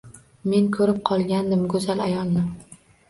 Men 0.53 0.69
ko’rib 0.77 1.01
qolgandim 1.09 1.67
go’zal 1.75 2.03
ayolni. 2.07 2.47